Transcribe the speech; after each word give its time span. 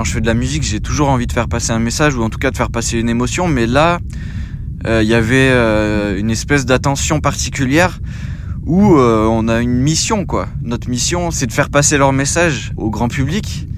quand 0.00 0.04
je 0.04 0.12
fais 0.12 0.22
de 0.22 0.26
la 0.26 0.32
musique, 0.32 0.62
j'ai 0.62 0.80
toujours 0.80 1.10
envie 1.10 1.26
de 1.26 1.32
faire 1.32 1.46
passer 1.46 1.72
un 1.72 1.78
message 1.78 2.14
ou 2.14 2.22
en 2.22 2.30
tout 2.30 2.38
cas 2.38 2.50
de 2.50 2.56
faire 2.56 2.70
passer 2.70 2.98
une 2.98 3.10
émotion. 3.10 3.48
Mais 3.48 3.66
là, 3.66 3.98
il 4.86 5.06
y 5.06 5.12
avait 5.12 5.50
une 6.18 6.30
espèce 6.30 6.64
d'attention 6.64 7.20
particulière 7.20 8.00
où 8.64 8.96
on 8.96 9.46
a 9.46 9.60
une 9.60 9.74
mission 9.74 10.24
quoi. 10.24 10.48
Notre 10.62 10.88
mission, 10.88 11.30
c'est 11.30 11.46
de 11.46 11.52
faire 11.52 11.68
passer 11.68 11.98
leur 11.98 12.14
message 12.14 12.72
au 12.78 12.88
grand 12.88 13.08
public. 13.08 13.68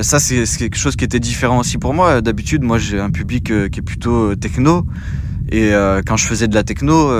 ça, 0.00 0.18
c'est 0.18 0.46
quelque 0.56 0.78
chose 0.78 0.96
qui 0.96 1.04
était 1.04 1.20
différent 1.20 1.58
aussi 1.58 1.76
pour 1.76 1.92
moi. 1.92 2.22
D'habitude, 2.22 2.62
moi, 2.62 2.78
j'ai 2.78 2.98
un 2.98 3.10
public 3.10 3.52
qui 3.70 3.80
est 3.80 3.84
plutôt 3.84 4.34
techno. 4.36 4.86
Et 5.52 5.72
quand 6.06 6.16
je 6.16 6.24
faisais 6.24 6.48
de 6.48 6.54
la 6.54 6.62
techno, 6.62 7.10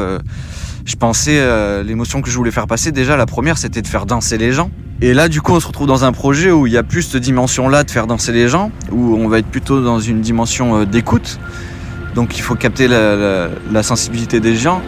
je 0.89 0.97
pensais 0.97 1.39
euh, 1.39 1.83
l'émotion 1.83 2.23
que 2.23 2.31
je 2.31 2.37
voulais 2.37 2.51
faire 2.51 2.67
passer. 2.67 2.93
Déjà, 2.93 3.19
la 3.19 3.27
première, 3.27 3.59
c'était 3.59 3.83
de 3.83 3.87
faire 3.87 4.07
danser 4.07 4.39
les 4.39 4.53
gens. 4.53 4.71
Et 5.03 5.13
là, 5.13 5.29
du 5.29 5.43
coup, 5.43 5.53
on 5.53 5.61
se 5.61 5.67
retrouve 5.67 5.87
dans 5.87 6.05
un 6.05 6.13
projet 6.13 6.51
où 6.51 6.67
il 6.67 6.73
y 6.73 6.79
a 6.79 6.83
plus 6.83 7.03
cette 7.03 7.23
dimension-là 7.23 7.85
de 7.85 7.91
faire 7.91 8.07
danser 8.07 8.33
les 8.33 8.49
gens, 8.49 8.73
où 8.91 9.15
on 9.15 9.29
va 9.29 9.39
être 9.39 9.47
plutôt 9.49 9.83
dans 9.83 10.01
une 10.01 10.23
dimension 10.23 10.79
euh, 10.79 10.85
d'écoute. 10.87 11.39
Donc, 12.15 12.39
il 12.39 12.41
faut 12.41 12.55
capter 12.55 12.89
la 12.89 13.83
sensibilité 13.83 14.41
des 14.41 14.57
gens. 14.57 14.81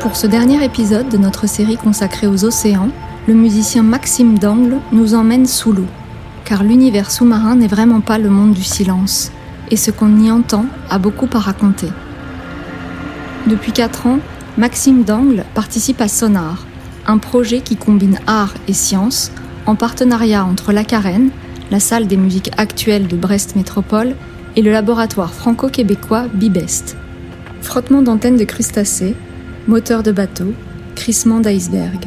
Pour 0.00 0.14
ce 0.14 0.28
dernier 0.28 0.64
épisode 0.64 1.08
de 1.08 1.18
notre 1.18 1.48
série 1.48 1.76
consacrée 1.76 2.28
aux 2.28 2.44
océans, 2.44 2.90
le 3.26 3.34
musicien 3.34 3.82
Maxime 3.82 4.38
Dangle 4.38 4.76
nous 4.92 5.14
emmène 5.14 5.46
sous 5.46 5.72
l'eau. 5.72 5.88
Car 6.44 6.62
l'univers 6.62 7.10
sous-marin 7.10 7.56
n'est 7.56 7.66
vraiment 7.66 8.00
pas 8.00 8.18
le 8.18 8.30
monde 8.30 8.52
du 8.52 8.62
silence 8.62 9.32
et 9.70 9.76
ce 9.76 9.90
qu'on 9.90 10.20
y 10.20 10.30
entend 10.30 10.66
a 10.90 10.98
beaucoup 10.98 11.28
à 11.32 11.38
raconter. 11.38 11.88
Depuis 13.46 13.72
4 13.72 14.06
ans, 14.06 14.18
Maxime 14.58 15.04
Dangle 15.04 15.44
participe 15.54 16.00
à 16.00 16.08
Sonar, 16.08 16.66
un 17.06 17.18
projet 17.18 17.60
qui 17.60 17.76
combine 17.76 18.18
art 18.26 18.54
et 18.68 18.72
science 18.72 19.30
en 19.66 19.74
partenariat 19.74 20.44
entre 20.44 20.72
la 20.72 20.84
Carène, 20.84 21.30
la 21.70 21.80
salle 21.80 22.06
des 22.06 22.16
musiques 22.16 22.50
actuelles 22.56 23.06
de 23.06 23.16
Brest 23.16 23.56
Métropole, 23.56 24.14
et 24.56 24.62
le 24.62 24.72
laboratoire 24.72 25.34
franco-québécois 25.34 26.26
Bibest. 26.32 26.96
Frottement 27.60 28.02
d'antennes 28.02 28.38
de 28.38 28.44
crustacés, 28.44 29.14
moteur 29.68 30.02
de 30.02 30.12
bateau, 30.12 30.52
crissement 30.94 31.40
d'iceberg. 31.40 32.06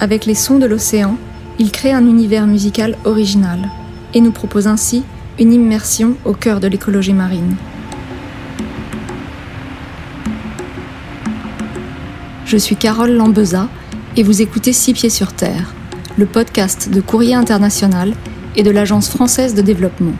Avec 0.00 0.24
les 0.24 0.34
sons 0.34 0.58
de 0.58 0.66
l'océan, 0.66 1.16
il 1.58 1.70
crée 1.70 1.92
un 1.92 2.06
univers 2.06 2.46
musical 2.46 2.96
original 3.04 3.58
et 4.14 4.22
nous 4.22 4.32
propose 4.32 4.66
ainsi 4.66 5.02
une 5.40 5.54
immersion 5.54 6.16
au 6.26 6.34
cœur 6.34 6.60
de 6.60 6.68
l'écologie 6.68 7.14
marine. 7.14 7.56
Je 12.44 12.58
suis 12.58 12.76
Carole 12.76 13.12
Lambeza 13.12 13.68
et 14.16 14.22
vous 14.22 14.42
écoutez 14.42 14.74
Six 14.74 14.92
Pieds 14.92 15.08
sur 15.08 15.32
Terre, 15.32 15.72
le 16.18 16.26
podcast 16.26 16.90
de 16.90 17.00
Courrier 17.00 17.34
International 17.34 18.12
et 18.54 18.62
de 18.62 18.70
l'Agence 18.70 19.08
française 19.08 19.54
de 19.54 19.62
développement. 19.62 20.14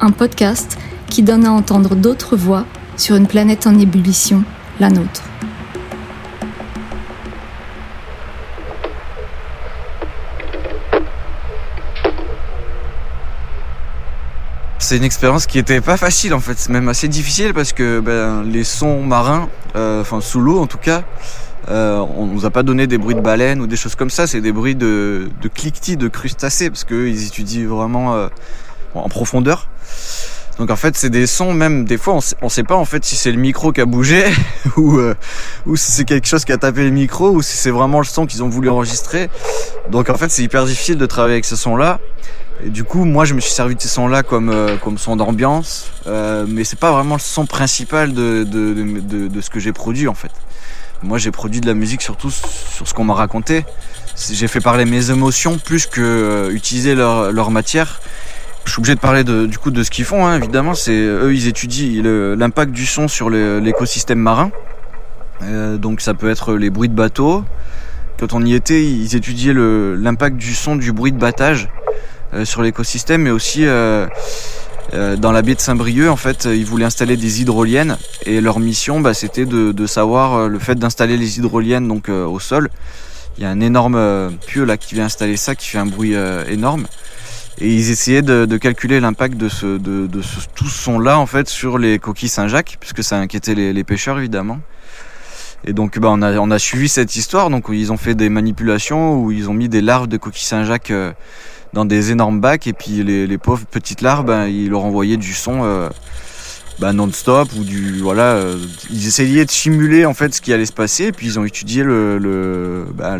Un 0.00 0.10
podcast 0.10 0.78
qui 1.10 1.22
donne 1.22 1.44
à 1.44 1.52
entendre 1.52 1.94
d'autres 1.94 2.36
voix 2.36 2.64
sur 2.96 3.16
une 3.16 3.26
planète 3.26 3.66
en 3.66 3.78
ébullition, 3.78 4.42
la 4.80 4.88
nôtre. 4.88 5.22
C'est 14.88 14.98
une 14.98 15.02
expérience 15.02 15.46
qui 15.46 15.58
était 15.58 15.80
pas 15.80 15.96
facile 15.96 16.32
en 16.32 16.38
fait, 16.38 16.68
même 16.68 16.88
assez 16.88 17.08
difficile 17.08 17.52
parce 17.52 17.72
que 17.72 17.98
ben, 17.98 18.44
les 18.44 18.62
sons 18.62 19.02
marins, 19.02 19.48
euh, 19.74 20.02
enfin 20.02 20.20
sous 20.20 20.40
l'eau 20.40 20.60
en 20.60 20.68
tout 20.68 20.78
cas, 20.78 21.02
euh, 21.68 21.98
on 22.16 22.26
nous 22.26 22.46
a 22.46 22.50
pas 22.50 22.62
donné 22.62 22.86
des 22.86 22.96
bruits 22.96 23.16
de 23.16 23.20
baleines 23.20 23.60
ou 23.60 23.66
des 23.66 23.74
choses 23.74 23.96
comme 23.96 24.10
ça, 24.10 24.28
c'est 24.28 24.40
des 24.40 24.52
bruits 24.52 24.76
de, 24.76 25.28
de 25.42 25.48
cliquetis, 25.48 25.96
de 25.96 26.06
crustacés 26.06 26.70
parce 26.70 26.84
qu'ils 26.84 27.26
étudient 27.26 27.66
vraiment 27.66 28.14
euh, 28.14 28.28
en 28.94 29.08
profondeur. 29.08 29.68
Donc 30.56 30.70
en 30.70 30.76
fait 30.76 30.96
c'est 30.96 31.10
des 31.10 31.26
sons 31.26 31.52
même 31.52 31.84
des 31.84 31.98
fois 31.98 32.20
on 32.40 32.48
sait, 32.48 32.62
pas 32.62 32.76
en 32.76 32.84
fait 32.84 33.04
si 33.04 33.16
c'est 33.16 33.32
le 33.32 33.38
micro 33.38 33.72
qui 33.72 33.80
a 33.80 33.86
bougé 33.86 34.24
ou 34.76 35.00
ou 35.66 35.74
si 35.74 35.90
c'est 35.90 36.04
quelque 36.04 36.28
chose 36.28 36.44
qui 36.44 36.52
a 36.52 36.58
tapé 36.58 36.84
le 36.84 36.90
micro 36.90 37.30
ou 37.30 37.42
si 37.42 37.56
c'est 37.56 37.72
vraiment 37.72 37.98
le 37.98 38.04
son 38.04 38.24
qu'ils 38.24 38.44
ont 38.44 38.48
voulu 38.48 38.70
enregistrer. 38.70 39.30
Donc 39.90 40.10
en 40.10 40.16
fait 40.16 40.30
c'est 40.30 40.44
hyper 40.44 40.64
difficile 40.64 40.96
de 40.96 41.06
travailler 41.06 41.34
avec 41.34 41.44
ce 41.44 41.56
son 41.56 41.74
là. 41.74 41.98
Et 42.64 42.70
du 42.70 42.84
coup, 42.84 43.04
moi, 43.04 43.24
je 43.24 43.34
me 43.34 43.40
suis 43.40 43.52
servi 43.52 43.74
de 43.74 43.80
ces 43.80 43.88
sons-là 43.88 44.22
comme, 44.22 44.48
euh, 44.48 44.76
comme 44.76 44.96
son 44.98 45.16
d'ambiance, 45.16 45.90
euh, 46.06 46.46
mais 46.48 46.64
c'est 46.64 46.78
pas 46.78 46.90
vraiment 46.90 47.16
le 47.16 47.20
son 47.20 47.46
principal 47.46 48.14
de, 48.14 48.44
de, 48.44 49.00
de, 49.00 49.28
de 49.28 49.40
ce 49.40 49.50
que 49.50 49.60
j'ai 49.60 49.72
produit 49.72 50.08
en 50.08 50.14
fait. 50.14 50.30
Moi, 51.02 51.18
j'ai 51.18 51.30
produit 51.30 51.60
de 51.60 51.66
la 51.66 51.74
musique 51.74 52.00
surtout 52.00 52.30
sur 52.30 52.88
ce 52.88 52.94
qu'on 52.94 53.04
m'a 53.04 53.14
raconté. 53.14 53.66
J'ai 54.30 54.48
fait 54.48 54.60
parler 54.60 54.86
mes 54.86 55.10
émotions 55.10 55.58
plus 55.58 55.86
que 55.86 56.00
euh, 56.00 56.50
utiliser 56.50 56.94
leur, 56.94 57.30
leur 57.32 57.50
matière. 57.50 58.00
Je 58.64 58.72
suis 58.72 58.80
obligé 58.80 58.94
de 58.94 59.00
parler 59.00 59.22
de, 59.22 59.44
du 59.44 59.58
coup 59.58 59.70
de 59.70 59.82
ce 59.82 59.90
qu'ils 59.90 60.06
font, 60.06 60.26
hein, 60.26 60.36
évidemment. 60.36 60.74
C'est 60.74 60.96
eux, 60.96 61.34
ils 61.34 61.46
étudient 61.46 62.02
l'impact 62.02 62.72
du 62.72 62.86
son 62.86 63.06
sur 63.06 63.28
l'écosystème 63.28 64.18
marin. 64.18 64.50
Euh, 65.42 65.76
donc, 65.76 66.00
ça 66.00 66.14
peut 66.14 66.30
être 66.30 66.54
les 66.54 66.70
bruits 66.70 66.88
de 66.88 66.94
bateau. 66.94 67.44
Quand 68.18 68.32
on 68.32 68.42
y 68.42 68.54
était, 68.54 68.82
ils 68.82 69.14
étudiaient 69.14 69.54
l'impact 69.54 70.36
du 70.36 70.54
son 70.54 70.74
du 70.74 70.92
bruit 70.92 71.12
de 71.12 71.18
battage 71.18 71.68
sur 72.44 72.62
l'écosystème, 72.62 73.22
mais 73.22 73.30
aussi 73.30 73.66
euh, 73.66 74.06
euh, 74.94 75.16
dans 75.16 75.32
la 75.32 75.42
baie 75.42 75.54
de 75.54 75.60
Saint-Brieuc, 75.60 76.08
en 76.08 76.16
fait, 76.16 76.44
ils 76.44 76.64
voulaient 76.64 76.84
installer 76.84 77.16
des 77.16 77.40
hydroliennes 77.40 77.96
et 78.24 78.40
leur 78.40 78.60
mission, 78.60 79.00
bah, 79.00 79.14
c'était 79.14 79.46
de, 79.46 79.72
de, 79.72 79.86
savoir 79.86 80.48
le 80.48 80.58
fait 80.58 80.76
d'installer 80.76 81.16
les 81.16 81.38
hydroliennes 81.38 81.88
donc 81.88 82.08
au 82.08 82.38
sol. 82.40 82.70
Il 83.38 83.42
y 83.42 83.46
a 83.46 83.50
un 83.50 83.60
énorme 83.60 84.32
pieu 84.46 84.64
là 84.64 84.76
qui 84.76 84.94
vient 84.94 85.04
installer 85.06 85.36
ça, 85.36 85.54
qui 85.54 85.68
fait 85.68 85.78
un 85.78 85.86
bruit 85.86 86.14
énorme. 86.48 86.86
Et 87.58 87.72
ils 87.72 87.90
essayaient 87.90 88.22
de, 88.22 88.44
de 88.44 88.56
calculer 88.58 89.00
l'impact 89.00 89.36
de, 89.36 89.48
ce, 89.48 89.78
de, 89.78 90.06
de 90.06 90.22
ce, 90.22 90.40
tout 90.54 90.66
ce 90.66 90.82
son-là 90.82 91.18
en 91.18 91.24
fait 91.24 91.48
sur 91.48 91.78
les 91.78 91.98
coquilles 91.98 92.28
Saint-Jacques, 92.28 92.76
puisque 92.80 93.02
ça 93.02 93.16
inquiétait 93.16 93.54
les, 93.54 93.72
les 93.72 93.84
pêcheurs 93.84 94.18
évidemment. 94.18 94.60
Et 95.64 95.72
donc 95.72 95.98
bah, 95.98 96.08
on, 96.10 96.20
a, 96.20 96.38
on 96.38 96.50
a 96.50 96.58
suivi 96.58 96.88
cette 96.88 97.16
histoire, 97.16 97.48
donc 97.48 97.66
ils 97.70 97.92
ont 97.92 97.96
fait 97.96 98.14
des 98.14 98.28
manipulations 98.28 99.18
où 99.18 99.32
ils 99.32 99.48
ont 99.48 99.54
mis 99.54 99.70
des 99.70 99.80
larves 99.80 100.06
de 100.06 100.18
coquilles 100.18 100.44
Saint-Jacques 100.44 100.92
dans 101.72 101.84
des 101.84 102.10
énormes 102.10 102.40
bacs 102.40 102.66
et 102.66 102.72
puis 102.72 103.02
les, 103.02 103.38
pauvres 103.38 103.66
petites 103.66 104.00
larves, 104.00 104.24
ben, 104.24 104.46
ils 104.46 104.70
leur 104.70 104.84
envoyaient 104.84 105.16
du 105.16 105.32
son 105.32 105.62
euh, 105.64 105.88
ben, 106.78 106.92
non-stop 106.92 107.48
ou 107.58 107.64
du 107.64 108.00
voilà, 108.00 108.34
euh, 108.34 108.58
ils 108.90 109.06
essayaient 109.06 109.44
de 109.44 109.50
simuler 109.50 110.06
en 110.06 110.14
fait 110.14 110.34
ce 110.34 110.40
qui 110.40 110.52
allait 110.52 110.66
se 110.66 110.72
passer 110.72 111.04
et 111.04 111.12
puis 111.12 111.26
ils 111.26 111.38
ont 111.38 111.44
étudié 111.44 111.82
le, 111.82 112.86
ben, 112.94 113.18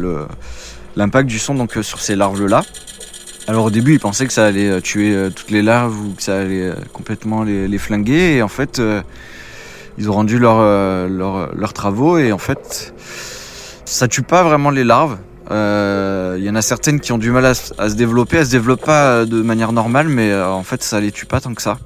l'impact 0.96 1.28
du 1.28 1.38
son 1.38 1.54
donc 1.54 1.76
euh, 1.76 1.82
sur 1.82 2.00
ces 2.00 2.16
larves 2.16 2.46
là. 2.46 2.62
Alors 3.48 3.66
au 3.66 3.70
début 3.70 3.94
ils 3.94 4.00
pensaient 4.00 4.26
que 4.26 4.32
ça 4.32 4.46
allait 4.46 4.80
tuer 4.80 5.28
toutes 5.34 5.52
les 5.52 5.62
larves 5.62 5.96
ou 6.00 6.14
que 6.14 6.22
ça 6.22 6.40
allait 6.40 6.72
complètement 6.92 7.44
les, 7.44 7.78
flinguer 7.78 8.36
et 8.36 8.42
en 8.42 8.48
fait 8.48 8.82
ils 9.98 10.10
ont 10.10 10.14
rendu 10.14 10.40
leurs 10.40 11.08
leur, 11.08 11.72
travaux 11.72 12.18
et 12.18 12.32
en 12.32 12.38
fait 12.38 12.92
ça 13.84 14.08
tue 14.08 14.22
pas 14.22 14.42
vraiment 14.42 14.70
les 14.70 14.82
larves 14.82 15.16
il 15.48 15.52
euh, 15.52 16.38
y 16.40 16.50
en 16.50 16.56
a 16.56 16.62
certaines 16.62 16.98
qui 16.98 17.12
ont 17.12 17.18
du 17.18 17.30
mal 17.30 17.44
à, 17.46 17.54
se 17.54 17.94
développer, 17.94 18.38
elles 18.38 18.46
se 18.46 18.50
développent 18.50 18.84
pas 18.84 19.10
euh, 19.10 19.26
de 19.26 19.42
manière 19.42 19.70
normale, 19.70 20.08
mais 20.08 20.32
euh, 20.32 20.48
en 20.48 20.64
fait 20.64 20.82
ça 20.82 21.00
les 21.00 21.12
tue 21.12 21.26
pas 21.26 21.40
tant 21.40 21.54
que 21.54 21.62
ça. 21.62 21.78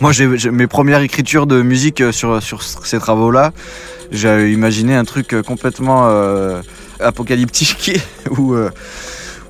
Moi 0.00 0.12
j'ai 0.12 0.26
mes 0.50 0.66
premières 0.66 1.00
écritures 1.02 1.46
de 1.46 1.60
musique 1.60 2.02
sur, 2.12 2.42
sur 2.42 2.62
ces 2.62 2.98
travaux-là, 2.98 3.52
j'ai 4.10 4.50
imaginé 4.50 4.94
un 4.94 5.04
truc 5.04 5.36
complètement 5.46 6.08
apocalyptique 6.98 8.00
où, 8.36 8.56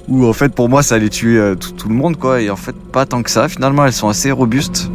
où 0.09 0.27
en 0.27 0.33
fait 0.35 0.53
pour 0.53 0.69
moi 0.69 0.83
ça 0.83 0.97
allait 0.97 1.09
tuer 1.09 1.55
tout, 1.59 1.73
tout, 1.73 1.89
le 1.89 1.95
monde 1.95 2.19
quoi, 2.19 2.43
et 2.43 2.51
en 2.51 2.57
fait 2.57 2.77
pas 2.77 3.07
tant 3.07 3.23
que 3.23 3.31
ça. 3.31 3.49
Finalement 3.49 3.87
elles 3.87 3.95
sont 3.95 4.11
assez 4.11 4.31
robustes. 4.31 4.91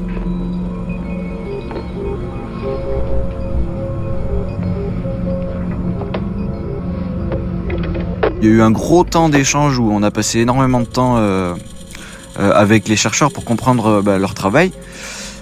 Il 8.48 8.52
y 8.52 8.54
a 8.54 8.60
eu 8.60 8.62
un 8.62 8.72
gros 8.72 9.04
temps 9.04 9.28
d'échange 9.28 9.78
où 9.78 9.92
on 9.92 10.02
a 10.04 10.10
passé 10.10 10.40
énormément 10.40 10.80
de 10.80 10.86
temps 10.86 11.18
euh, 11.18 11.54
euh, 12.40 12.54
avec 12.54 12.88
les 12.88 12.96
chercheurs 12.96 13.30
pour 13.30 13.44
comprendre 13.44 13.88
euh, 13.88 14.02
bah, 14.02 14.20
leur 14.20 14.34
travail, 14.36 14.72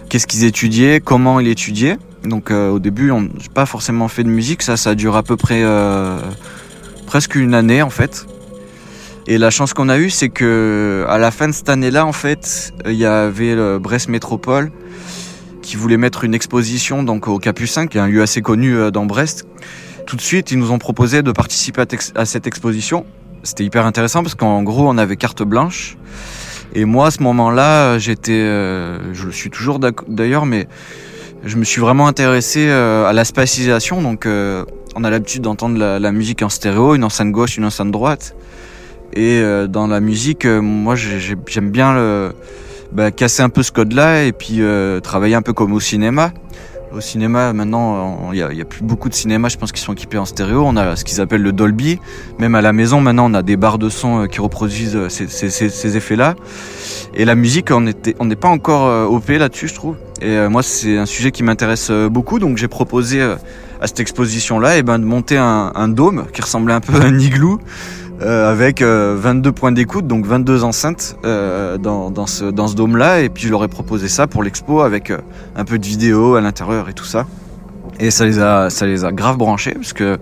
qu'est-ce 0.09 0.25
qu'ils 0.25 0.43
étudiaient, 0.43 1.01
comment 1.01 1.39
ils 1.39 1.47
étudiaient. 1.47 1.99
Donc 2.23 2.49
au 2.49 2.79
début, 2.79 3.11
on 3.11 3.21
n'a 3.21 3.29
pas 3.53 3.67
forcément 3.67 4.07
fait 4.07 4.23
de 4.23 4.29
musique, 4.29 4.63
ça, 4.63 4.75
ça 4.75 4.95
dure 4.95 5.15
à 5.15 5.21
peu 5.21 5.37
près 5.37 5.63
presque 7.05 7.35
une 7.35 7.53
année 7.53 7.83
en 7.83 7.91
fait. 7.91 8.25
Et 9.27 9.37
la 9.37 9.51
chance 9.51 9.75
qu'on 9.75 9.89
a 9.89 9.99
eue, 9.99 10.09
c'est 10.09 10.29
que 10.29 11.05
à 11.07 11.19
la 11.19 11.29
fin 11.29 11.47
de 11.47 11.53
cette 11.53 11.69
année-là, 11.69 12.07
en 12.07 12.11
fait, 12.11 12.73
il 12.87 12.93
y 12.93 13.05
avait 13.05 13.53
le 13.53 13.77
Brest 13.77 14.09
Métropole 14.09 14.71
qui 15.61 15.75
voulait 15.75 15.97
mettre 15.97 16.23
une 16.23 16.33
exposition 16.33 17.03
donc 17.03 17.27
au 17.27 17.37
Capucin, 17.37 17.85
qui 17.85 17.99
est 17.99 18.01
un 18.01 18.07
lieu 18.07 18.23
assez 18.23 18.41
connu 18.41 18.91
dans 18.91 19.05
Brest, 19.05 19.45
tout 20.05 20.15
de 20.15 20.21
suite, 20.21 20.51
ils 20.51 20.59
nous 20.59 20.71
ont 20.71 20.77
proposé 20.77 21.23
de 21.23 21.31
participer 21.31 21.83
à, 22.15 22.25
cette 22.25 22.47
exposition. 22.47 23.05
C'était 23.43 23.63
hyper 23.63 23.85
intéressant 23.85 24.23
parce 24.23 24.35
qu'en 24.35 24.63
gros, 24.63 24.87
on 24.87 24.97
avait 24.97 25.17
carte 25.17 25.43
blanche. 25.43 25.97
Et 26.73 26.85
moi, 26.85 27.07
à 27.07 27.11
ce 27.11 27.21
moment-là, 27.23 27.97
j'étais, 27.99 28.33
euh, 28.33 29.13
je 29.13 29.25
le 29.25 29.31
suis 29.31 29.49
toujours 29.49 29.79
d'ailleurs, 29.79 30.45
mais 30.45 30.67
je 31.43 31.57
me 31.57 31.63
suis 31.63 31.79
vraiment 31.79 32.07
intéressé 32.07 32.67
euh, 32.67 33.05
à 33.05 33.13
la 33.13 33.23
spatialisation. 33.25 34.01
Donc, 34.01 34.25
euh, 34.25 34.63
on 34.95 35.03
a 35.03 35.09
l'habitude 35.09 35.41
d'entendre 35.41 35.77
la, 35.77 36.11
musique 36.11 36.41
en 36.41 36.49
stéréo, 36.49 36.95
une 36.95 37.03
enceinte 37.03 37.31
gauche, 37.31 37.57
une 37.57 37.65
enceinte 37.65 37.91
droite. 37.91 38.35
Et 39.13 39.41
dans 39.69 39.87
la 39.87 40.01
musique, 40.01 40.45
moi 40.45 40.95
j'aime 40.95 41.69
bien 41.69 42.31
bah, 42.91 43.11
casser 43.11 43.43
un 43.43 43.49
peu 43.49 43.63
ce 43.63 43.71
code-là 43.71 44.23
et 44.23 44.33
puis 44.33 44.61
travailler 45.03 45.35
un 45.35 45.41
peu 45.41 45.53
comme 45.53 45.71
au 45.73 45.79
cinéma. 45.79 46.31
Au 46.95 47.01
cinéma, 47.01 47.51
maintenant, 47.51 48.31
il 48.31 48.47
n'y 48.53 48.61
a, 48.61 48.65
plus 48.65 48.81
beaucoup 48.81 49.09
de 49.09 49.13
cinémas, 49.13 49.49
je 49.49 49.57
pense, 49.57 49.73
qui 49.73 49.81
sont 49.81 49.91
équipés 49.91 50.17
en 50.17 50.23
stéréo. 50.23 50.63
On 50.65 50.77
a 50.77 50.95
ce 50.95 51.03
qu'ils 51.03 51.19
appellent 51.19 51.41
le 51.41 51.51
Dolby. 51.51 51.99
Même 52.39 52.55
à 52.55 52.61
la 52.61 52.71
maison, 52.71 53.01
maintenant, 53.01 53.29
on 53.29 53.33
a 53.33 53.41
des 53.41 53.57
barres 53.57 53.79
de 53.79 53.89
son 53.89 54.21
euh, 54.21 54.25
qui 54.27 54.39
reproduisent 54.39 54.95
euh, 54.95 55.09
ces, 55.09 55.97
effets-là. 55.97 56.35
Et 57.13 57.25
la 57.25 57.35
musique, 57.35 57.69
on 57.71 57.81
n'est 57.81 58.35
pas 58.37 58.47
encore 58.47 58.85
euh, 58.85 59.03
OP 59.07 59.27
là-dessus, 59.27 59.67
je 59.67 59.73
trouve. 59.73 59.97
Et 60.21 60.47
moi, 60.47 60.63
c'est 60.63 60.97
un 60.97 61.05
sujet 61.05 61.31
qui 61.31 61.43
m'intéresse 61.43 61.91
beaucoup, 61.91 62.39
donc 62.39 62.55
j'ai 62.55 62.69
proposé 62.69 63.21
à 63.21 63.87
cette 63.87 63.99
exposition-là, 63.99 64.77
eh 64.77 64.83
ben, 64.83 64.97
de 64.97 65.03
monter 65.03 65.35
un, 65.35 65.73
un, 65.75 65.89
dôme 65.89 66.27
qui 66.31 66.41
ressemblait 66.41 66.73
un 66.73 66.79
peu 66.79 66.95
à 66.95 67.03
un 67.03 67.19
igloo. 67.19 67.59
Euh, 68.21 68.49
avec 68.49 68.81
22 68.81 69.49
euh, 69.49 69.51
points 69.51 69.73
d'écoute, 69.73 70.07
donc 70.07 70.25
22 70.25 70.63
enceintes 70.63 71.17
euh, 71.25 71.77
dans, 71.77 72.09
dans, 72.11 72.27
ce, 72.27 72.45
dans 72.45 72.67
ce 72.67 72.75
dôme-là. 72.75 73.21
Et 73.21 73.29
puis 73.29 73.43
je 73.43 73.49
leur 73.49 73.63
ai 73.63 73.67
proposé 73.67 74.07
ça 74.07 74.25
pour 74.25 74.41
l'expo 74.41 74.81
avec 74.81 75.11
un 75.55 75.65
peu 75.65 75.77
de 75.77 75.85
vidéo 75.85 76.35
à 76.35 76.41
l'intérieur 76.41 76.87
et 76.87 76.93
tout 76.93 77.05
ça. 77.05 77.25
Et 77.99 78.11
ça 78.11 78.25
les 78.25 78.39
a, 78.39 78.69
ça 78.69 78.85
les 78.85 79.03
a 79.03 79.11
grave 79.11 79.37
branchés 79.37 79.73
parce 79.73 79.93
que 79.93 80.17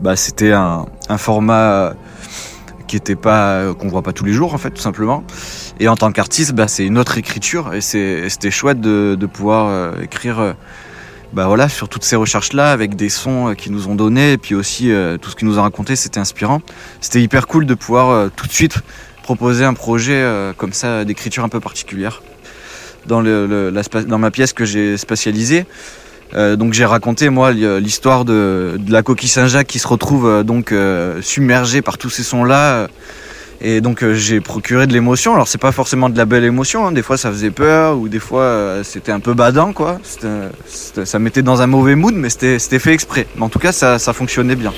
bah, 0.00 0.14
c'était 0.16 0.52
un, 0.52 0.86
un 1.08 1.18
format 1.18 1.94
qui 2.86 2.96
était 2.96 3.16
pas 3.16 3.72
qu'on 3.74 3.88
voit 3.88 4.02
pas 4.02 4.12
tous 4.12 4.24
les 4.26 4.32
jours 4.34 4.52
en 4.52 4.58
fait 4.58 4.70
tout 4.70 4.82
simplement. 4.82 5.24
Et 5.80 5.88
en 5.88 5.96
tant 5.96 6.12
qu'artiste, 6.12 6.52
bah, 6.52 6.68
c'est 6.68 6.84
une 6.84 6.98
autre 6.98 7.16
écriture 7.16 7.72
et 7.72 7.80
c'était 7.80 8.50
chouette 8.50 8.80
de, 8.80 9.16
de 9.18 9.26
pouvoir 9.26 9.94
écrire 10.02 10.54
bah 11.32 11.46
voilà, 11.46 11.68
sur 11.68 11.88
toutes 11.88 12.04
ces 12.04 12.16
recherches-là, 12.16 12.72
avec 12.72 12.94
des 12.94 13.08
sons 13.08 13.48
euh, 13.48 13.54
qu'ils 13.54 13.72
nous 13.72 13.88
ont 13.88 13.94
donnés, 13.94 14.32
et 14.32 14.38
puis 14.38 14.54
aussi 14.54 14.92
euh, 14.92 15.16
tout 15.16 15.30
ce 15.30 15.36
qu'ils 15.36 15.48
nous 15.48 15.58
ont 15.58 15.62
raconté, 15.62 15.96
c'était 15.96 16.20
inspirant. 16.20 16.60
C'était 17.00 17.22
hyper 17.22 17.46
cool 17.46 17.64
de 17.64 17.74
pouvoir 17.74 18.10
euh, 18.10 18.28
tout 18.34 18.46
de 18.46 18.52
suite 18.52 18.78
proposer 19.22 19.64
un 19.64 19.72
projet 19.72 20.26
comme 20.56 20.72
ça 20.72 21.04
d'écriture 21.04 21.44
un 21.44 21.48
peu 21.48 21.60
particulière 21.60 22.24
dans, 23.06 23.22
ma 23.22 24.30
pièce 24.32 24.52
que 24.52 24.64
j'ai 24.64 24.96
spatialisée. 24.96 25.64
donc 26.34 26.72
j'ai 26.72 26.84
raconté 26.84 27.28
moi 27.28 27.52
l'histoire 27.52 28.24
de, 28.24 28.78
de, 28.80 28.92
la 28.92 29.04
coquille 29.04 29.28
Saint-Jacques 29.28 29.68
qui 29.68 29.78
se 29.78 29.86
retrouve 29.86 30.42
donc 30.42 30.74
submergée 31.20 31.82
par 31.82 31.98
tous 31.98 32.10
ces 32.10 32.24
sons-là 32.24 32.88
et 33.62 33.80
donc 33.80 34.02
euh, 34.02 34.14
j'ai 34.14 34.40
procuré 34.40 34.86
de 34.86 34.92
l'émotion. 34.92 35.34
Alors 35.34 35.48
c'est 35.48 35.60
pas 35.60 35.72
forcément 35.72 36.10
de 36.10 36.18
la 36.18 36.24
belle 36.24 36.44
émotion, 36.44 36.86
hein. 36.86 36.92
des 36.92 37.02
fois 37.02 37.16
ça 37.16 37.30
faisait 37.30 37.50
peur 37.50 37.96
ou 37.98 38.08
des 38.08 38.18
fois 38.18 38.42
euh, 38.42 38.82
c'était 38.82 39.12
un 39.12 39.20
peu 39.20 39.34
badant 39.34 39.72
quoi. 39.72 40.00
ça 40.66 41.18
mettait 41.18 41.42
dans 41.42 41.62
un 41.62 41.66
mauvais 41.66 41.94
mood 41.94 42.14
mais 42.14 42.28
c'était 42.28 42.78
fait 42.78 42.92
exprès. 42.92 43.26
Mais 43.36 43.42
en 43.42 43.48
tout 43.48 43.60
cas 43.60 43.72
ça 43.72 44.12
fonctionnait 44.12 44.56
bien. 44.56 44.72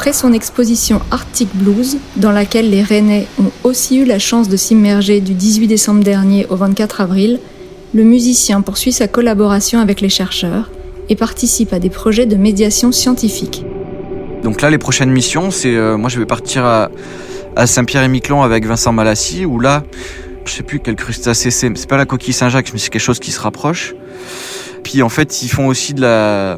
Après 0.00 0.14
son 0.14 0.32
exposition 0.32 1.02
Arctic 1.10 1.50
Blues, 1.52 1.98
dans 2.16 2.32
laquelle 2.32 2.70
les 2.70 2.82
Rennais 2.82 3.26
ont 3.38 3.50
aussi 3.64 3.98
eu 3.98 4.06
la 4.06 4.18
chance 4.18 4.48
de 4.48 4.56
s'immerger 4.56 5.20
du 5.20 5.34
18 5.34 5.66
décembre 5.66 6.02
dernier 6.02 6.46
au 6.48 6.56
24 6.56 7.02
avril, 7.02 7.38
le 7.92 8.02
musicien 8.02 8.62
poursuit 8.62 8.92
sa 8.92 9.08
collaboration 9.08 9.78
avec 9.78 10.00
les 10.00 10.08
chercheurs 10.08 10.70
et 11.10 11.16
participe 11.16 11.74
à 11.74 11.78
des 11.78 11.90
projets 11.90 12.24
de 12.24 12.36
médiation 12.36 12.92
scientifique. 12.92 13.62
Donc 14.42 14.62
là, 14.62 14.70
les 14.70 14.78
prochaines 14.78 15.10
missions, 15.10 15.50
c'est 15.50 15.76
euh, 15.76 15.98
moi 15.98 16.08
je 16.08 16.18
vais 16.18 16.24
partir 16.24 16.64
à, 16.64 16.88
Saint-Pierre-et-Miquelon 17.66 18.42
avec 18.42 18.64
Vincent 18.64 18.94
Malassi, 18.94 19.44
où 19.44 19.60
là, 19.60 19.82
je 20.46 20.52
sais 20.52 20.62
plus 20.62 20.80
quel 20.80 20.96
crustacé 20.96 21.50
c'est, 21.50 21.76
c'est 21.76 21.88
pas 21.90 21.98
la 21.98 22.06
coquille 22.06 22.32
Saint-Jacques, 22.32 22.70
mais 22.72 22.78
c'est 22.78 22.88
quelque 22.88 23.02
chose 23.02 23.20
qui 23.20 23.32
se 23.32 23.40
rapproche. 23.40 23.94
Puis 24.82 25.02
en 25.02 25.10
fait, 25.10 25.42
ils 25.42 25.48
font 25.48 25.66
aussi 25.66 25.92
de 25.92 26.00
la 26.00 26.56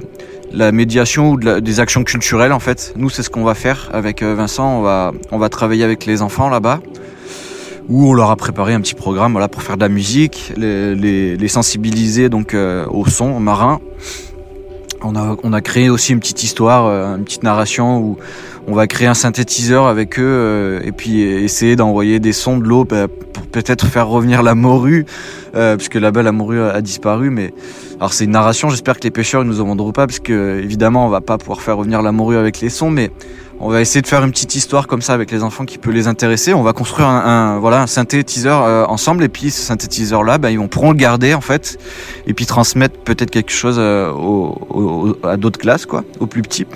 la 0.52 0.72
médiation 0.72 1.32
ou 1.32 1.36
des 1.38 1.80
actions 1.80 2.04
culturelles 2.04 2.52
en 2.52 2.60
fait. 2.60 2.92
Nous 2.96 3.10
c'est 3.10 3.22
ce 3.22 3.30
qu'on 3.30 3.44
va 3.44 3.54
faire 3.54 3.90
avec 3.92 4.22
euh, 4.22 4.34
Vincent, 4.34 4.78
on 4.78 4.82
va, 4.82 5.12
on 5.30 5.38
va 5.38 5.48
travailler 5.48 5.84
avec 5.84 6.06
les 6.06 6.22
enfants 6.22 6.48
là-bas 6.48 6.80
où 7.88 8.08
on 8.08 8.14
leur 8.14 8.30
a 8.30 8.36
préparé 8.36 8.74
un 8.74 8.80
petit 8.80 8.94
programme 8.94 9.32
voilà, 9.32 9.48
pour 9.48 9.62
faire 9.62 9.76
de 9.76 9.82
la 9.82 9.88
musique, 9.88 10.52
les, 10.56 11.48
sensibiliser 11.48 12.28
donc 12.28 12.54
euh, 12.54 12.86
au 12.88 13.06
son 13.06 13.40
marin. 13.40 13.80
On 15.04 15.16
a, 15.16 15.36
on 15.42 15.60
créé 15.60 15.90
aussi 15.90 16.12
une 16.12 16.20
petite 16.20 16.42
histoire, 16.42 16.86
euh, 16.86 17.16
une 17.16 17.24
petite 17.24 17.42
narration 17.42 17.98
où 17.98 18.16
on 18.66 18.74
va 18.74 18.86
créer 18.86 19.08
un 19.08 19.14
synthétiseur 19.14 19.86
avec 19.86 20.20
eux 20.20 20.80
et 20.84 20.92
puis 20.92 21.22
essayer 21.22 21.74
d'envoyer 21.74 22.20
des 22.20 22.32
sons 22.32 22.58
de 22.58 22.64
l'eau 22.64 22.84
bah, 22.84 23.08
pour 23.08 23.46
peut-être 23.46 23.86
faire 23.86 24.06
revenir 24.06 24.42
la 24.44 24.54
morue, 24.54 25.04
puisque 25.52 25.96
là-bas 25.96 26.22
la 26.22 26.30
morue 26.30 26.60
a 26.60 26.80
disparu, 26.80 27.30
mais 27.30 27.52
alors 27.96 28.12
c'est 28.12 28.24
une 28.24 28.30
narration, 28.30 28.70
j'espère 28.70 28.98
que 28.98 29.02
les 29.02 29.10
pêcheurs 29.10 29.42
ne 29.42 29.48
nous 29.48 29.60
en 29.60 29.64
vendront 29.64 29.90
pas, 29.90 30.06
parce 30.06 30.20
que 30.20 30.60
évidemment 30.62 31.06
on 31.06 31.08
va 31.08 31.20
pas 31.20 31.38
pouvoir 31.38 31.60
faire 31.60 31.76
revenir 31.76 32.02
la 32.02 32.12
morue 32.12 32.36
avec 32.36 32.60
les 32.60 32.68
sons, 32.68 32.90
mais 32.90 33.10
on 33.64 33.70
va 33.70 33.80
essayer 33.80 34.02
de 34.02 34.08
faire 34.08 34.24
une 34.24 34.32
petite 34.32 34.56
histoire 34.56 34.88
comme 34.88 35.02
ça 35.02 35.14
avec 35.14 35.30
les 35.30 35.44
enfants 35.44 35.64
qui 35.64 35.78
peut 35.78 35.92
les 35.92 36.08
intéresser. 36.08 36.52
On 36.52 36.64
va 36.64 36.72
construire 36.72 37.06
un, 37.06 37.60
voilà 37.60 37.80
un 37.82 37.86
synthétiseur 37.86 38.64
euh, 38.64 38.84
ensemble 38.86 39.22
et 39.22 39.28
puis 39.28 39.52
ce 39.52 39.62
synthétiseur 39.62 40.24
là, 40.24 40.36
bah, 40.38 40.50
ils 40.50 40.58
vont 40.58 40.66
pourront 40.66 40.90
le 40.90 40.96
garder 40.96 41.32
en 41.32 41.40
fait 41.40 41.78
et 42.26 42.34
puis 42.34 42.44
transmettre 42.44 42.98
peut-être 42.98 43.30
quelque 43.30 43.52
chose 43.52 43.76
euh, 43.78 44.10
à 45.22 45.36
d'autres 45.36 45.60
classes 45.60 45.86
quoi, 45.86 46.02
aux 46.18 46.26
plus 46.26 46.42
petits. 46.42 46.66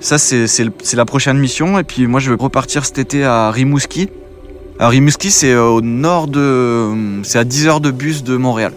Ça 0.00 0.18
c'est 0.18 0.94
la 0.94 1.04
prochaine 1.04 1.38
mission 1.38 1.78
et 1.78 1.84
puis 1.84 2.08
moi 2.08 2.18
je 2.18 2.32
vais 2.32 2.36
repartir 2.42 2.84
cet 2.84 2.98
été 2.98 3.24
à 3.24 3.52
Rimouski. 3.52 4.10
Alors 4.80 4.90
Rimouski 4.90 5.30
c'est 5.30 5.52
euh, 5.52 5.68
au 5.68 5.82
nord 5.82 6.26
de 6.26 7.20
c'est 7.22 7.38
à 7.38 7.44
10 7.44 7.68
heures 7.68 7.80
de 7.80 7.92
bus 7.92 8.24
de 8.24 8.36
Montréal 8.36 8.72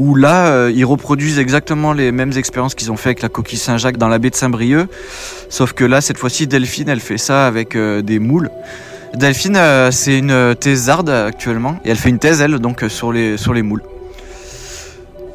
où 0.00 0.14
là, 0.14 0.46
euh, 0.46 0.72
ils 0.74 0.86
reproduisent 0.86 1.38
exactement 1.38 1.92
les 1.92 2.10
mêmes 2.10 2.32
expériences 2.34 2.74
qu'ils 2.74 2.90
ont 2.90 2.96
fait 2.96 3.10
avec 3.10 3.20
la 3.20 3.28
coquille 3.28 3.58
Saint-Jacques 3.58 3.98
dans 3.98 4.08
la 4.08 4.18
baie 4.18 4.30
de 4.30 4.34
Saint-Brieuc. 4.34 4.88
Sauf 5.50 5.74
que 5.74 5.84
là, 5.84 6.00
cette 6.00 6.16
fois-ci, 6.16 6.46
Delphine, 6.46 6.88
elle 6.88 7.00
fait 7.00 7.18
ça 7.18 7.46
avec 7.46 7.76
euh, 7.76 8.00
des 8.00 8.18
moules. 8.18 8.50
Delphine, 9.14 9.56
euh, 9.56 9.90
c'est 9.90 10.18
une 10.18 10.54
thésarde 10.58 11.10
actuellement, 11.10 11.78
et 11.84 11.90
elle 11.90 11.98
fait 11.98 12.08
une 12.08 12.18
thèse, 12.18 12.40
elle, 12.40 12.58
donc 12.58 12.82
sur 12.88 13.12
les, 13.12 13.36
sur 13.36 13.52
les 13.52 13.62
moules. 13.62 13.82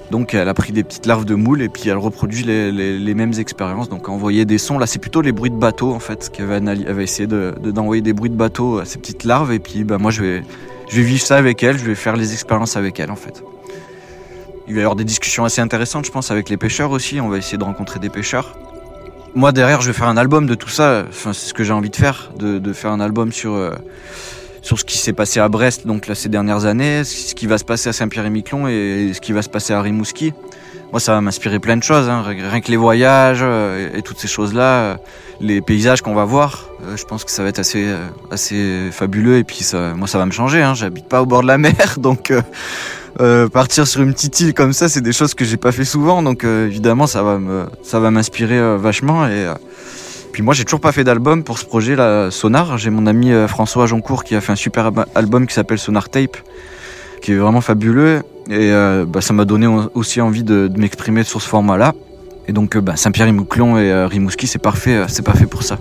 Donc 0.09 0.33
elle 0.33 0.49
a 0.49 0.53
pris 0.53 0.71
des 0.71 0.83
petites 0.83 1.05
larves 1.05 1.25
de 1.25 1.35
moules 1.35 1.61
et 1.61 1.69
puis 1.69 1.89
elle 1.89 1.97
reproduit 1.97 2.43
les, 2.43 2.71
les, 2.71 3.13
mêmes 3.13 3.33
expériences. 3.37 3.89
Donc 3.89 4.07
envoyer 4.07 4.45
des 4.45 4.59
sons, 4.59 4.77
là 4.77 4.85
c'est 4.85 4.99
plutôt 4.99 5.21
les 5.21 5.31
bruits 5.31 5.49
de 5.49 5.57
bateau 5.57 5.93
en 5.93 5.99
fait, 5.99 6.29
qu'elle 6.31 6.45
va, 6.45 6.59
va 6.59 7.01
essayer 7.03 7.27
d'envoyer 7.27 8.01
de, 8.01 8.05
des 8.05 8.13
bruits 8.13 8.29
de 8.29 8.35
bateau 8.35 8.77
à 8.77 8.85
ces 8.85 8.99
petites 8.99 9.23
larves 9.23 9.51
et 9.51 9.59
puis 9.59 9.83
bah, 9.83 9.97
moi 9.97 10.11
je 10.11 10.21
vais, 10.21 10.43
je 10.89 10.97
vais 10.97 11.01
vivre 11.01 11.23
ça 11.23 11.37
avec 11.37 11.63
elle, 11.63 11.79
je 11.79 11.85
vais 11.85 11.95
faire 11.95 12.15
les 12.15 12.33
expériences 12.33 12.77
avec 12.77 12.99
elle 12.99 13.09
en 13.09 13.15
fait. 13.15 13.43
Il 14.67 14.73
va 14.73 14.79
y 14.79 14.83
avoir 14.83 14.95
des 14.95 15.03
discussions 15.03 15.45
assez 15.45 15.61
intéressantes, 15.61 16.05
je 16.05 16.11
pense, 16.11 16.31
avec 16.31 16.49
les 16.49 16.57
pêcheurs 16.57 16.91
aussi. 16.91 17.21
On 17.21 17.29
va 17.29 17.37
essayer 17.37 17.57
de 17.57 17.63
rencontrer 17.63 17.99
des 17.99 18.09
pêcheurs. 18.09 18.57
Moi, 19.35 19.51
derrière, 19.51 19.81
je 19.81 19.87
vais 19.87 19.93
faire 19.93 20.07
un 20.07 20.17
album 20.17 20.47
de 20.47 20.55
tout 20.55 20.69
ça. 20.69 21.05
Enfin, 21.07 21.33
c'est 21.33 21.49
ce 21.49 21.53
que 21.53 21.63
j'ai 21.63 21.73
envie 21.73 21.89
de 21.89 21.95
faire, 21.95 22.31
de, 22.39 22.73
faire 22.73 22.91
un 22.91 22.99
album 22.99 23.31
sur, 23.31 23.53
euh, 23.53 23.71
sur 24.61 24.79
ce 24.79 24.85
qui 24.85 24.97
s'est 24.97 25.13
passé 25.13 25.39
à 25.39 25.49
Brest 25.49 25.85
donc 25.85 26.07
là, 26.07 26.15
ces 26.15 26.29
dernières 26.29 26.65
années, 26.65 27.03
ce 27.03 27.35
qui 27.35 27.45
va 27.45 27.57
se 27.57 27.65
passer 27.65 27.89
à 27.89 27.93
Saint-Pierre-et-Miquelon 27.93 28.67
et 28.67 29.11
ce 29.13 29.21
qui 29.21 29.33
va 29.33 29.41
se 29.41 29.49
passer 29.49 29.73
à 29.73 29.81
Rimouski. 29.81 30.33
Moi, 30.91 30.99
ça 30.99 31.11
va 31.11 31.21
m'inspirer 31.21 31.59
plein 31.59 31.77
de 31.77 31.83
choses. 31.83 32.09
Hein. 32.09 32.23
Rien 32.23 32.61
que 32.61 32.71
les 32.71 32.77
voyages 32.77 33.41
euh, 33.41 33.89
et, 33.93 34.01
toutes 34.01 34.19
ces 34.19 34.29
choses-là, 34.29 34.63
euh, 34.63 34.95
les 35.41 35.61
paysages 35.61 36.01
qu'on 36.01 36.15
va 36.15 36.23
voir, 36.23 36.69
je 36.95 37.03
pense 37.03 37.23
que 37.25 37.31
ça 37.31 37.43
va 37.43 37.49
être 37.49 37.59
assez, 37.59 37.85
assez 38.31 38.89
fabuleux. 38.91 39.37
Et 39.37 39.43
puis, 39.43 39.69
moi, 39.95 40.07
ça 40.07 40.17
va 40.17 40.25
me 40.25 40.31
changer. 40.31 40.63
Hein. 40.63 40.73
J'habite 40.73 41.07
pas 41.09 41.21
au 41.21 41.25
bord 41.25 41.41
de 41.41 41.47
la 41.47 41.57
mer, 41.57 41.75
donc 41.97 42.31
euh, 43.21 43.47
partir 43.47 43.87
sur 43.87 44.01
une 44.01 44.13
petite 44.13 44.39
île 44.41 44.53
comme 44.53 44.73
ça, 44.73 44.89
c'est 44.89 45.01
des 45.01 45.13
choses 45.13 45.33
que 45.33 45.45
j'ai 45.45 45.57
pas 45.57 45.71
fait 45.71 45.85
souvent, 45.85 46.21
donc 46.21 46.43
euh, 46.43 46.67
évidemment 46.67 47.07
ça 47.07 47.23
va 47.23 47.37
me, 47.37 47.65
ça 47.81 47.99
va 47.99 48.11
m'inspirer 48.11 48.57
euh, 48.57 48.77
vachement. 48.77 49.25
Et 49.27 49.47
puis 50.33 50.43
moi 50.43 50.53
j'ai 50.53 50.65
toujours 50.65 50.81
pas 50.81 50.91
fait 50.91 51.05
d'album 51.05 51.43
pour 51.43 51.57
ce 51.57 51.65
projet 51.65 51.95
là, 51.95 52.29
Sonar. 52.29 52.77
J'ai 52.77 52.89
mon 52.89 53.07
ami 53.07 53.31
François 53.47 53.85
Joncourt 53.85 54.25
qui 54.25 54.35
a 54.35 54.41
fait 54.41 54.51
un 54.51 54.57
super 54.57 54.91
album 55.15 55.47
qui 55.47 55.53
s'appelle 55.53 55.79
Sonar 55.79 56.09
Tape, 56.09 56.37
qui 57.21 57.31
est 57.31 57.37
vraiment 57.37 57.61
fabuleux. 57.61 58.21
Et 58.49 58.71
bah, 59.07 59.21
ça 59.21 59.33
m'a 59.33 59.45
donné 59.45 59.65
aussi 59.93 60.19
envie 60.19 60.43
de, 60.43 60.69
m'exprimer 60.75 61.23
sur 61.23 61.41
ce 61.41 61.47
format-là. 61.47 61.93
Et 62.49 62.51
donc 62.51 62.77
bah, 62.77 62.97
Saint-Pierre-et-Miquelon 62.97 63.77
et 63.77 64.05
Rimouski, 64.05 64.45
c'est 64.45 64.59
parfait, 64.59 65.05
c'est 65.07 65.23
parfait 65.23 65.45
pour 65.45 65.63
ça. 65.63 65.79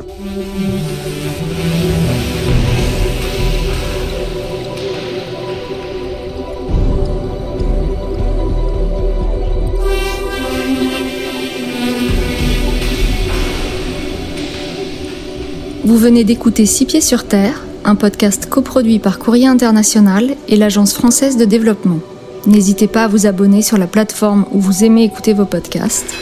Vous 15.85 15.99
venez 15.99 16.25
d'écouter 16.25 16.65
Six 16.65 16.87
Pieds 16.87 17.03
sur 17.03 17.27
Terre, 17.27 17.63
un 17.85 17.95
podcast 17.95 18.49
coproduit 18.49 18.99
par 18.99 19.19
Courrier 19.19 19.49
International 19.49 20.35
et 20.49 20.57
l'Agence 20.57 20.95
française 20.95 21.37
de 21.37 21.45
développement. 21.45 21.99
N'hésitez 22.47 22.87
pas 22.87 23.05
à 23.05 23.09
vous 23.09 23.27
abonner 23.27 23.61
sur 23.61 23.77
la 23.77 23.87
plateforme 23.87 24.47
où 24.51 24.61
vous 24.61 24.83
aimez 24.83 25.05
écouter 25.05 25.35
vos 25.35 25.45
podcasts. 25.45 26.15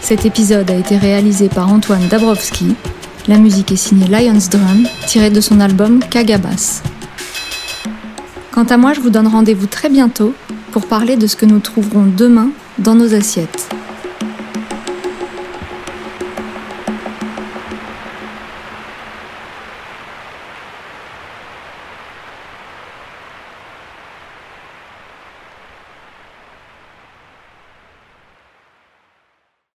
Cet 0.00 0.24
épisode 0.24 0.70
a 0.70 0.76
été 0.76 0.96
réalisé 0.96 1.50
par 1.50 1.70
Antoine 1.70 2.08
Dabrowski. 2.08 2.74
La 3.28 3.36
musique 3.36 3.72
est 3.72 3.76
signée 3.76 4.06
Lions 4.06 4.48
Drum, 4.50 4.88
tirée 5.06 5.30
de 5.30 5.42
son 5.42 5.60
album 5.60 6.00
Kagabas. 6.00 6.82
Quant 8.50 8.64
à 8.64 8.78
moi, 8.78 8.94
je 8.94 9.00
vous 9.00 9.10
donne 9.10 9.28
rendez-vous 9.28 9.66
très 9.66 9.90
bientôt 9.90 10.32
pour 10.72 10.86
parler 10.86 11.16
de 11.16 11.26
ce 11.26 11.36
que 11.36 11.44
nous 11.44 11.58
trouverons 11.58 12.06
demain 12.16 12.48
dans 12.78 12.94
nos 12.94 13.12
assiettes. 13.14 13.68